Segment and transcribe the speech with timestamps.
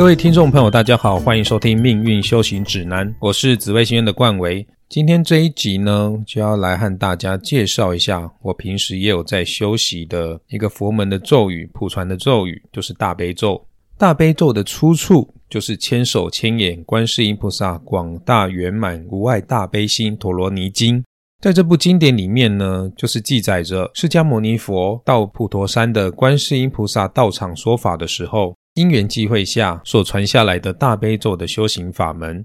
[0.00, 4.66] 各位听众朋友，大家好，欢迎收听《命运修行指南》，我是紫薇星院的冠维。
[4.88, 13.62] 今天这一集呢，就要来和大家介绍一下我平时也有在修习的一个佛门的咒语，普传的咒语，就是大悲咒。
[13.98, 21.04] 大悲咒的出处就是千手千眼观世音菩萨广大圆满无碍大悲心陀罗尼经。
[21.42, 28.56] 在这部经典里面呢，就是记载着释迦牟尼佛到普陀山的观世音菩萨道场说法的时候。
[28.80, 32.42] 因缘际会下所传下来的大悲咒的修行法门，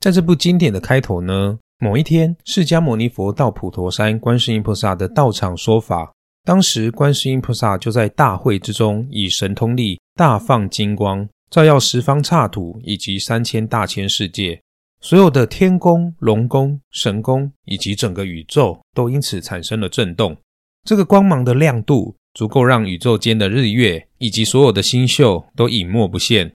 [0.00, 6.12] 在这部经典的开头呢，某一天，释迦牟尼佛到普陀山观世音菩萨的道场说法，
[6.44, 14.60] 当时观世音菩萨就在大会之中，以神通力大放金光，照耀十方刹土以及三千大千世界，
[15.00, 20.36] 所有的天宫、龙宫、神宫以及整个宇宙都因此产生了震动。
[20.84, 22.14] 这个光芒的亮度。
[22.34, 26.52] 足够让宇宙间的日月以及所有的星宿都隐没不现。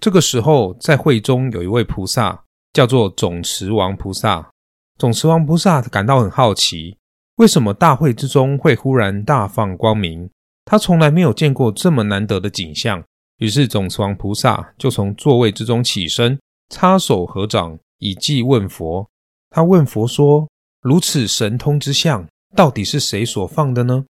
[0.00, 4.50] 这个时候，在会中有一位菩萨，叫做总持王菩萨。
[4.98, 6.96] 总持王菩萨感到很好奇，
[7.36, 10.28] 为什么大会之中会忽然大放光明？
[10.64, 13.02] 他从来没有见过这么难得的景象。
[13.38, 19.08] 于是，总持王菩萨就从座位之中起身，插手合掌，以偈问佛。
[19.50, 20.48] 他问佛说
[20.82, 24.04] ：“如此神通之相，到底是谁所放的呢？”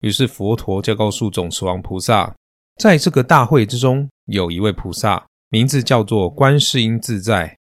[0.00, 2.34] 于是佛陀就告诉总持王菩萨，
[2.78, 7.56] 在这个大会之中，有一位菩萨，名字叫做观世音自在。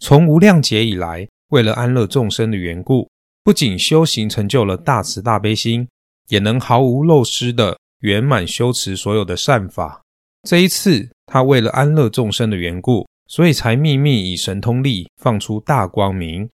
[0.00, 3.08] 从无量劫以来，为了安乐众生的缘故，
[3.44, 5.86] 不仅修行成就了大慈大悲心，
[6.28, 10.02] 也能毫无漏失的圆满修持所有的善法。
[10.48, 16.48] 这一次，他为了安乐众生的缘故，所以才秘密以神通力放出大光明。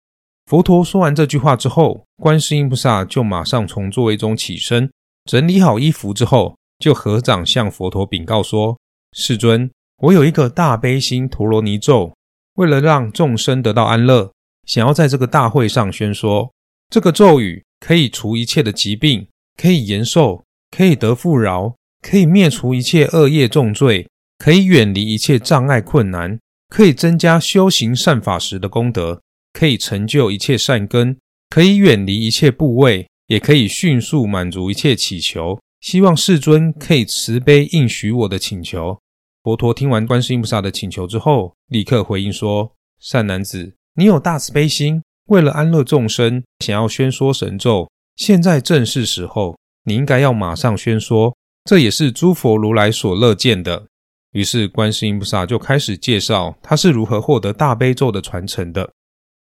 [0.46, 4.90] 佛陀说完这句话之后，观世音菩萨就马上从座位中起身。
[5.24, 8.78] 整理好衣服之后，就合掌向佛陀禀告说
[9.12, 9.70] ：“世尊，
[10.02, 12.14] 我有一个大悲心陀罗尼咒，
[12.54, 14.32] 为了让众生得到安乐，
[14.66, 16.50] 想要在这个大会上宣说。
[16.88, 20.42] 这个咒语可以除一切的疾病，可以延寿，
[20.76, 24.08] 可以得富饶，可以灭除一切恶业重罪，
[24.38, 29.20] 可以远离一切障碍困难，可以增加修行善法时的功德，
[29.52, 31.16] 可以成就一切善根，
[31.50, 38.98] 可以远离一切部位。”也可以迅速满足一切祈求，希望世尊可以慈悲应许我的请求。
[39.44, 51.32] 佛陀听完观世音菩萨的请求之后，立刻回应说：“善男子，你有大慈悲心，为了安乐众生，想要宣说神咒，现在正是时候，你应该要马上宣说，
[51.66, 53.86] 这也是诸佛如来所乐见的。”
[54.34, 58.90] 于是观世音菩萨就开始介绍他是如何获得大悲咒的传承的。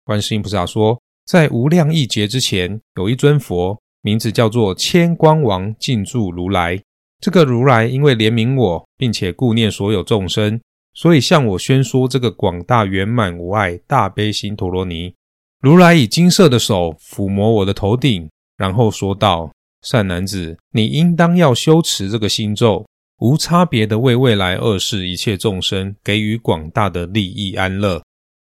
[0.04, 0.96] 观世音菩萨说。
[1.26, 6.80] 在无量亿劫之前，有一尊佛，名字叫做千光王进驻如来。
[7.20, 10.60] 这个如来因为怜悯我，并且顾念所有众生，
[10.92, 15.14] 所以向我宣说这个广大圆满无碍大悲心陀罗尼。
[15.62, 22.84] 如来以金色的手抚摸我的头顶，然后说道：“善男子，你应当要修持这个心咒，
[23.20, 28.02] 无差别的为未来二世一切众生给予广大的利益安乐。”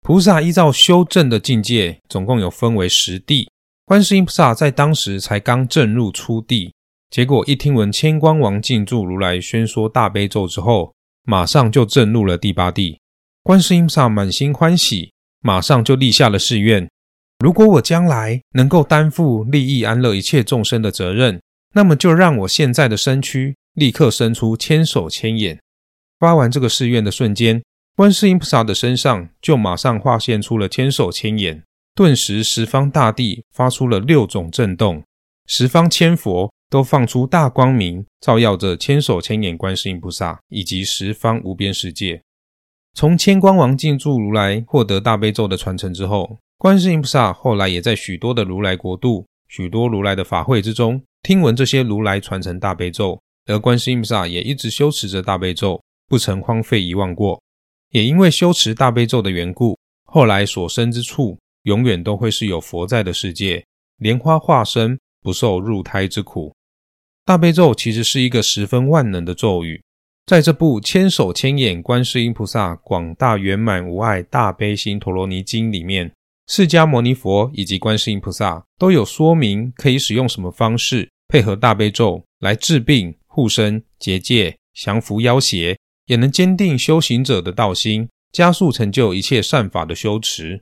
[0.09, 3.51] 菩萨依照修正的境界，总共有分为十地。
[3.85, 6.73] 观世音菩萨在当时才刚正入初地，
[7.11, 12.99] 结果一听闻千光王进驻如来宣说大悲咒之后，马上就正入了第八地。
[13.43, 16.89] 观世音菩萨满心欢喜，马上就立下了誓愿：
[17.41, 21.39] 如果我将来能够担负利益安乐一切众生的责任，
[21.75, 25.61] 那么就让我现在的身躯立刻生出千手千眼。
[26.19, 27.63] 发完这个誓愿的瞬间。
[27.99, 31.65] 观世音菩萨的身上就马上化现出了千手千眼，
[31.97, 35.03] 顿时十方大地发出了六种震动，
[35.49, 42.23] 十方千佛都放出大光明，照耀着千手千眼观世音菩萨以及十方无边世界。
[42.95, 57.43] 从千光王进驻如来获得大悲咒的传承之后，观世音菩萨后来也在许多的如来国度、许多如来的法会之中听闻这些如来传承大悲咒，而观世音菩萨也一直修持着大悲咒，不曾荒废遗忘过。
[57.91, 63.65] 也因为修持大悲咒的缘故，后来所生之处永远都会是有佛在的世界，
[63.99, 66.55] 莲花化身不受入胎之苦。
[67.25, 69.83] 大悲咒其实是一个十分万能的咒语，
[70.27, 76.11] 在这部千手千眼观世音菩萨广大圆满无碍大悲心陀罗尼经里面，
[76.47, 85.79] 释迦牟尼佛以及观世音菩萨都有说明可以使用什么方式配合大悲咒来治病、护身、结界、降服妖邪。
[86.09, 90.61] 也能坚定修行者的道心，加速成就一切善法的修持。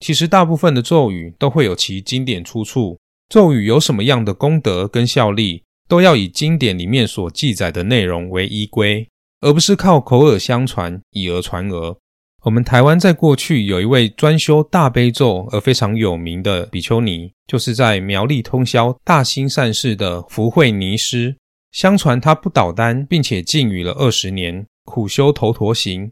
[0.00, 2.98] 其实，大部分的咒语都会有其经典出处。
[3.28, 9.06] 咒语有什么样的功德跟效力，都要以经典里面所记载的内容为依归。
[9.42, 11.96] 而不是靠口耳相传、以讹传讹。
[12.44, 21.36] 我们台湾在过去有一位专修大悲咒而非常有名的比丘尼，就是在苗栗通霄大兴善寺的福慧尼师。
[21.72, 26.10] 相传他不倒单，并且禁语了二十年，苦修头陀行。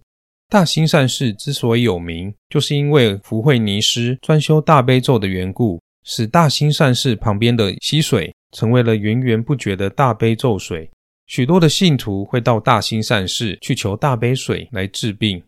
[0.48, 10.90] 大兴善寺之所以有名，就是因为福慧尼师专修大悲咒的缘故，使大兴善寺旁边的溪水成为了源源不绝的大悲咒水。
[11.26, 15.42] 许多的信徒会到大兴善寺去求大悲水来治病。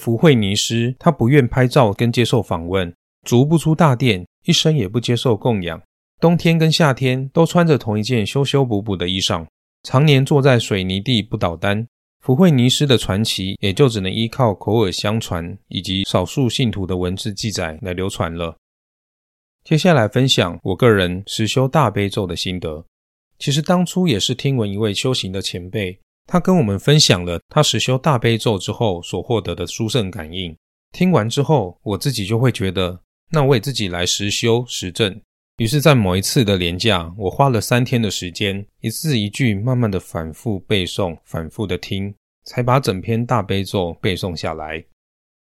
[0.00, 2.92] 福慧尼师，他不愿拍照跟接受访问，
[3.24, 5.80] 足不出大殿，一生也不接受供养。
[6.20, 9.46] 冬天跟夏天都穿着同一件修修补补的衣裳，
[9.82, 11.86] 常年坐在水泥地不倒单。
[12.20, 18.56] 福慧尼师的传奇也就只能依靠口耳相传以及少数信徒的文字记载来流传了。
[19.62, 22.84] 接下来分享我个人实修大悲咒的心得。
[23.38, 25.98] 其实当初也是听闻一位修行的前辈。
[26.26, 30.56] 他跟我们分享了他实修大悲咒之后所获得的殊胜感应。
[30.92, 32.98] 听完之后，我自己就会觉得，
[33.30, 35.20] 那我也自己来实修实证。
[35.58, 42.12] 于是，在某一次的连假，我花了三天的时间，一字一句慢慢的反复背诵，反复的听，
[42.44, 44.84] 才把整篇大悲咒背诵下来。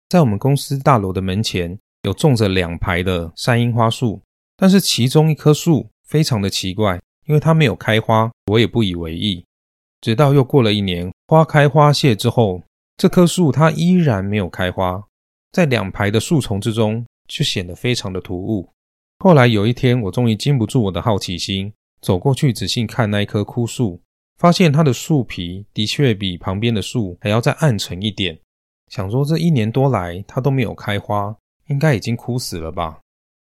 [0.07, 4.22] 在我们公司大楼的门前，有种着两排的山樱花树，
[4.56, 9.44] 但是其中一棵树非常的奇怪，因为它没有开花，我也不以为意。
[10.01, 12.62] 直到又过了一年，花开花谢之后，
[12.96, 15.04] 这棵树它依然没有开花，
[15.51, 18.69] 在两排的树丛之中，却显得非常的突兀。
[19.19, 21.71] 后来有一天，我终于禁不住我的好奇心，
[22.01, 24.01] 走过去仔细看那一棵枯树，
[24.38, 28.38] 发现它的树皮的确比旁边的树还要再暗沉一点。
[28.89, 31.35] 想说这一年多来它都没有开花，
[31.67, 33.00] 应该已经枯死了吧？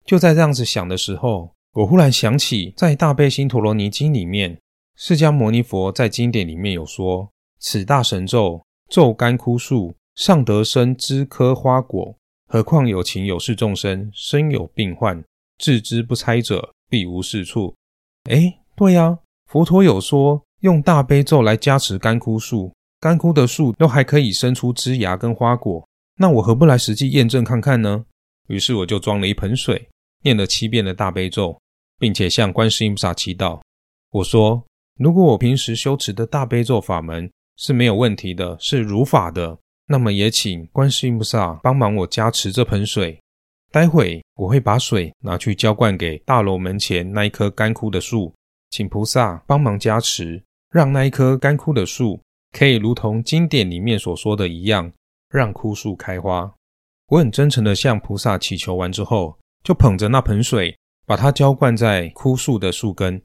[0.06, 4.58] 就在这样子想的时候，我忽然想起在《大悲心陀罗尼经》里面。
[4.96, 12.16] 释迦牟尼佛在经典里面有说：“此大神咒，咒干枯树，尚得生枝柯花果。
[12.49, 15.22] 何况有情有事众生，身有病患，
[15.58, 17.75] 置之不拆者，必无是处。”
[18.31, 25.87] 哎，对呀，佛陀有说用大悲咒来加持干枯树，干枯的树都还可以生出枝芽跟花果。
[26.16, 28.05] 那我何不来实际验证看看呢？
[28.46, 29.88] 于是我就装了一盆水，
[30.22, 31.60] 念了七遍的大悲咒，
[31.99, 33.60] 并且向观世音菩萨祈祷。
[34.12, 34.64] 我说。
[34.99, 39.56] 如果我平时修持的大悲咒法门是没有问题的，是如法的，
[39.87, 43.16] 那么也请观世音菩萨帮忙我加持这盆水。
[43.70, 48.35] 待会我会把水拿去浇灌给大楼门前那一棵干枯的树，
[48.70, 52.20] 请菩萨帮忙加持，让那一棵干枯的树
[52.53, 54.91] 可以如同经典里面所说的一样，
[55.29, 56.50] 让枯树开花。
[57.09, 60.76] 我很真诚的向菩萨祈求完之后，就捧着那盆水，
[61.06, 63.20] 把它浇灌在枯树的树根。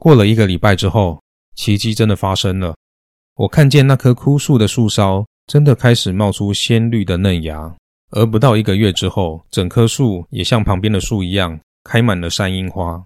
[0.00, 1.22] 过了一个礼拜之后，
[1.54, 2.74] 奇迹真的发生了。
[3.36, 7.76] 我看见那棵枯树的树梢真的开始冒出鲜绿的嫩芽，
[8.10, 13.04] 而不到一个月之后，整棵树也像旁边的树一样开满了山樱花。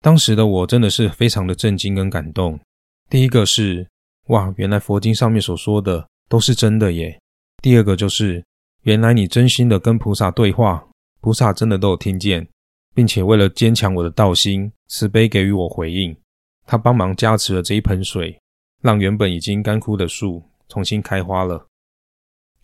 [0.00, 2.58] 当时的我真的是非常的震惊跟感动。
[3.08, 3.86] 第一个是，
[4.28, 7.18] 哇，原来佛经上面所说的都是真的耶。
[7.62, 8.44] 第二个就是，
[8.82, 10.86] 原来你真心的跟菩萨对话，
[11.20, 12.46] 菩萨真的都有听见。
[12.94, 16.16] 并且为了坚强我的道心，慈悲给予我回应，
[16.64, 18.40] 他帮忙加持了这一盆水，
[18.80, 21.66] 让原本已经干枯的树重新开花了。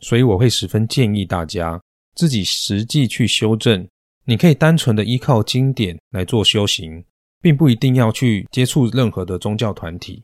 [0.03, 1.81] 所以我会十分建议大家
[2.15, 3.89] 自己实际去修正。
[4.25, 7.05] 你可以单纯的依靠经典来做修行，
[7.41, 10.23] 并不一定要去接触任何的宗教团体。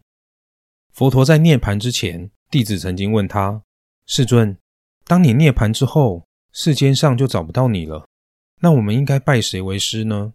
[0.93, 3.61] 佛陀在涅盘之前，弟子曾经问他
[4.07, 4.57] ：“世尊，
[5.05, 8.07] 当你涅盘之后，世间上就找不到你了。”
[8.63, 10.33] 那我们应该拜谁为师呢？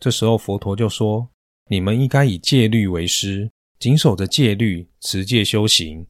[0.00, 1.28] 这时候佛陀就说
[1.68, 6.06] ：“你们应该以戒律为师，谨守着戒律，持戒修行。”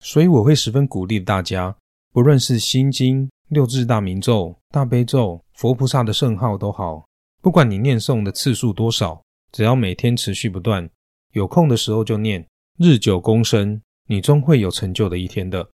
[0.00, 1.76] 所以我会十分鼓励大家，
[2.18, 7.06] 不论是心经、六字大明咒、大悲咒、佛菩萨的圣号都好，
[7.40, 9.22] 不管你念诵的次数多少，
[9.52, 10.90] 只要每天持续不断，
[11.34, 12.44] 有空的时候就念，
[12.76, 15.64] 日久功深，你终会有成就的一天的。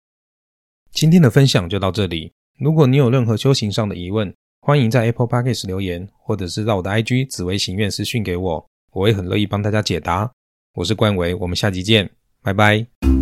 [0.92, 2.30] 今天的分享就到这里。
[2.60, 10.30] 如果你有任何修行上的疑问，欢迎在 Apple Podcast 留言，或者是到我的 IG 紫薇行愿私讯给我，我会很乐意帮大家解答。
[10.74, 12.10] 我是冠维，我们下集见，
[12.42, 13.13] 拜拜。